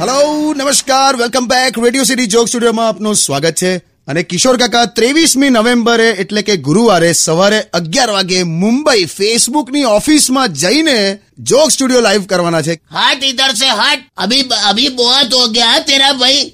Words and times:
Hello 0.00 0.54
નમસ્કાર 0.56 1.16
welcome 1.16 1.46
back 1.46 1.78
Radio 1.78 2.04
City 2.04 2.26
joke 2.26 2.48
સ્ટુડિયોમાં 2.48 2.88
આપનું 2.88 3.14
સ્વાગત 3.14 3.54
છે. 3.62 3.76
અને 3.76 4.22
કિશોર 4.22 4.56
કાકા 4.56 4.84
ત્રેવીસમી 4.84 5.50
નવેમ્બરે 5.50 6.08
એટલે 6.10 6.42
કે 6.42 6.56
ગુરુવારે 6.56 7.12
સવારે 7.12 7.60
અગિયાર 7.60 8.10
વાગે 8.10 8.42
મુંબઈ 8.42 9.04
ફેસબુકની 9.04 9.84
ઓફિસમાં 9.84 10.48
જઈને 10.52 11.18
જોક 11.38 11.70
સ્ટુડિયો 11.70 12.00
લાઈવ 12.00 12.24
કરવાના 12.24 12.62
છે. 12.62 12.74
હાટ 12.74 13.24
ઇધર 13.24 13.52
સે 13.54 13.66
હાટ. 13.66 13.98
અભી 14.16 14.40
અભી 14.68 14.88
બહોત 14.88 15.34
હો 15.34 15.46
ગયા 15.48 15.78
તેરા 15.78 16.12
ભાઈ. 16.12 16.52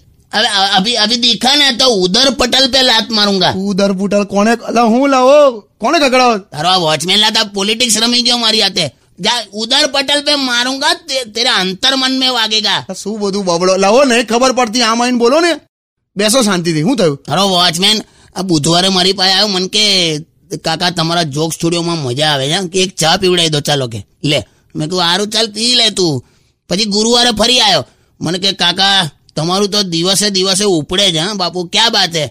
અભી 0.76 0.96
અભી 0.96 1.16
દિખા 1.16 1.56
ના 1.56 1.70
તો 1.70 1.86
ઉદર 1.86 2.30
પટલ 2.30 2.70
પે 2.72 2.82
લાત 2.82 3.10
મારુંગા. 3.10 3.50
ઉદર 3.50 3.92
પટલ 3.92 4.24
કોને 4.24 4.52
હું 4.82 5.08
લાવો? 5.08 5.60
કોને 5.80 5.98
કકડાવો? 5.98 6.38
તારો 6.38 6.80
વોચમેન 6.80 7.18
લાતા 7.18 7.44
પોલિટિક્સ 7.54 7.98
રમી 8.02 8.22
ગયો 8.22 8.38
મારી 8.38 8.62
આતે 8.62 8.94
જા 9.19 9.39
ઉધર 9.53 9.85
પટલ 9.87 10.21
पे 10.21 10.33
मारूंगा 10.41 10.89
ते, 11.07 11.17
तेरा 11.35 11.53
अंतर 11.55 11.93
मन 11.95 12.13
में 12.21 12.31
वागेगा 12.31 12.75
આ 12.89 12.93
શું 12.93 13.19
બધું 13.19 13.45
બબડો 13.45 13.73
લાવો 13.77 14.03
ને 14.03 14.23
ખબર 14.23 14.51
પડતી 14.53 14.81
આમ 14.81 15.01
આઈને 15.01 15.17
બોલો 15.17 15.37
ને 15.41 15.51
બેસો 16.15 16.43
શાંતિથી 16.43 16.81
શું 16.81 16.97
થયું 16.97 17.17
તારો 17.17 17.43
વોચમેન 17.49 17.97
આ 18.35 18.43
બુધવારે 18.43 18.89
મારી 18.89 19.13
પાસે 19.13 19.33
આવ્યો 19.33 19.49
મને 19.49 19.67
કે 19.67 19.85
કાકા 20.57 20.91
તમારા 20.91 21.23
જોક 21.25 21.53
સ્ટુડિયોમાં 21.53 21.97
મજા 21.97 22.31
આવે 22.33 22.45
છે 22.49 22.59
કે 22.69 22.79
એક 22.83 22.91
ચા 22.95 23.15
પીવડાવી 23.17 23.49
દો 23.49 23.59
ચાલો 23.59 23.85
કે 23.87 23.99
લે 24.23 24.39
મેં 24.75 24.87
કહ્યું 24.89 25.03
સારું 25.03 25.29
ચાલ 25.29 25.47
પી 25.51 25.73
લે 25.75 25.85
તું 25.91 26.13
પછી 26.69 26.85
ગુરુવારે 26.85 27.31
ફરી 27.31 27.59
આવ્યો 27.59 27.83
મને 28.19 28.37
કે 28.37 28.49
કાકા 28.53 28.97
તમારું 29.35 29.69
તો 29.69 29.79
દિવસે 29.83 30.27
દિવસે 30.31 30.65
ઉપડે 30.69 31.05
છે 31.11 31.19
હા 31.19 31.33
બાપુ 31.33 31.59
ક્યાં 31.73 31.91
વાત 31.91 32.11
છે 32.11 32.23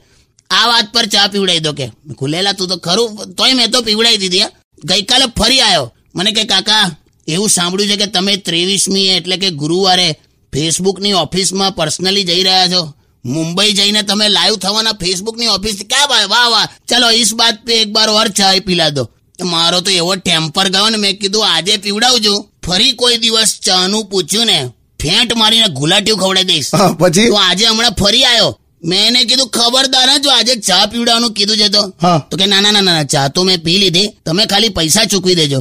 આ 0.50 0.64
વાત 0.66 0.86
પર 0.92 1.06
ચા 1.06 1.26
પીવડાવી 1.28 1.60
દો 1.60 1.72
કે 1.72 1.86
મેં 2.06 2.14
કીધું, 2.16 2.30
લેલા 2.30 2.52
તું 2.52 2.68
તો 2.68 2.76
ખરું 2.76 3.08
તોય 3.34 3.54
મેં 3.54 3.70
તો 3.70 3.78
પીવડાવી 3.82 4.18
દીધી 4.18 4.40
હા 4.40 4.50
ગઈકાલે 4.84 5.26
ફરી 5.38 5.60
આવ્યો 5.60 5.86
મને 6.15 6.31
કે 6.31 6.43
કાકા 6.43 6.95
એવું 7.27 7.49
સાંભળ્યું 7.49 7.89
છે 7.89 7.95
કે 7.95 8.05
તમે 8.05 8.35
ત્રેવીસમી 8.37 9.07
એટલે 9.07 9.37
કે 9.37 9.49
ગુરુવારે 9.49 10.11
ફેસબુકની 10.53 11.13
ઓફિસમાં 11.13 11.71
પર્સનલી 11.71 12.23
જઈ 12.23 12.43
રહ્યા 12.43 12.67
છો. 12.67 12.93
મુંબઈ 13.25 13.71
જઈને 13.71 14.01
તમે 14.01 14.29
લાઈવ 14.29 14.55
થવાના 14.55 14.91
ફેસબુકની 14.91 15.47
ઓફિસ 15.47 15.75
ક્યાં 15.89 16.07
ભાઈ? 16.07 16.25
વાહ 16.25 16.49
વાહ. 16.49 16.67
ચલો 16.87 17.11
ઇસ 17.11 17.33
બાત 17.33 17.55
પે 17.65 17.81
એક 17.81 17.89
બાર 17.91 18.09
ઓર 18.09 18.27
ચાય 18.27 18.59
પીલા 18.59 18.89
દો. 18.89 19.09
મારો 19.43 19.81
તો 19.81 19.91
એવો 19.91 20.15
ટેમ્પર 20.15 20.69
ગયો 20.69 20.89
ને 20.89 20.97
મેં 20.97 21.19
કીધું 21.19 21.47
આજે 21.47 21.77
પીવડાવજો 21.77 22.45
ફરી 22.67 22.91
કોઈ 22.91 23.17
દિવસ 23.17 23.59
ચાનું 23.65 24.05
પૂછ્યું 24.05 24.45
ને 24.45 24.69
ફેંટ 25.01 25.33
મારીને 25.33 25.67
ગુલાટીઓ 25.67 26.15
ખવડાવી 26.15 26.43
દઈશ. 26.43 26.69
પછી? 26.99 27.27
તો 27.29 27.35
આજે 27.35 27.65
હમણાં 27.65 27.91
ફરી 27.91 28.23
આવ્યો 28.23 28.59
મેં 28.83 29.01
એને 29.07 29.21
કીધું 29.25 29.49
ખબરદાર 29.49 30.09
જો 30.23 30.29
આજે 30.31 30.53
ચા 30.61 30.83
પીવડાવવાનું 30.87 31.33
કીધું 31.33 31.57
છે 31.57 31.69
તો 31.69 31.81
હા. 32.01 32.19
તો 32.29 32.35
કે 32.37 32.45
ના 32.45 32.61
ના 32.61 32.71
ના 32.71 32.85
ના 32.89 33.05
ચા 33.05 33.27
તો 33.29 33.39
મેં 33.43 33.59
પી 33.61 33.77
લીધી 33.79 34.07
તમે 34.25 34.43
ખાલી 34.45 34.69
પૈસા 34.71 35.05
ચૂકવી 35.05 35.35
દેજો 35.35 35.59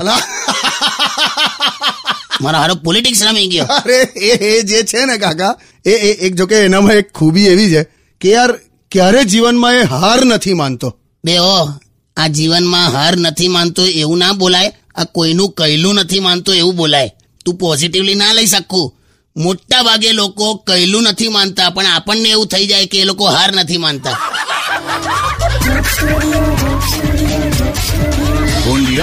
મારા 2.40 2.60
હારો 2.60 2.74
પોલિટિક્સ 2.78 3.20
રમી 3.22 3.48
ગયો 3.48 3.66
અરે 3.76 3.98
એ 4.22 4.30
એ 4.48 4.52
જે 4.62 4.78
છે 4.84 5.00
ને 5.06 5.16
કાકા 5.18 5.52
એ 5.84 5.94
એ 6.02 6.10
એક 6.26 6.32
જો 6.34 6.44
કે 6.46 6.56
એનામાં 6.66 6.98
એક 6.98 7.08
ખૂબી 7.12 7.48
એવી 7.48 7.70
છે 7.70 7.82
કે 8.20 8.28
યાર 8.28 8.52
ક્યારે 8.92 9.20
જીવનમાં 9.26 9.74
એ 9.76 9.84
હાર 9.94 10.20
નથી 10.24 10.54
માનતો 10.54 10.88
બે 11.24 11.34
ઓ 11.48 11.58
આ 12.16 12.28
જીવનમાં 12.28 12.88
હાર 12.92 13.14
નથી 13.18 13.48
માનતો 13.48 13.82
એવું 13.94 14.18
ના 14.18 14.34
બોલાય 14.34 14.70
આ 14.96 15.06
કોઈનું 15.14 15.50
કહેલું 15.52 15.96
નથી 15.96 16.20
માનતો 16.20 16.50
એવું 16.54 16.76
બોલાય 16.76 17.10
તું 17.46 17.54
પોઝિટિવલી 17.56 18.14
ના 18.14 18.32
લઈ 18.32 18.48
શકું 18.48 18.86
મોટા 19.36 19.82
ભાગે 19.82 20.12
લોકો 20.12 20.54
કહેલું 20.66 21.04
નથી 21.04 21.28
માનતા, 21.28 21.70
પણ 21.70 21.86
આપણને 21.86 22.28
એવું 22.28 22.48
થઈ 22.48 22.66
જાય 22.66 22.86
કે 22.86 22.98
એ 23.02 23.04
લોકો 23.04 23.24
હાર 23.26 23.50
નથી 23.52 23.78
માનતા. 23.78 24.16
Only 28.72 29.00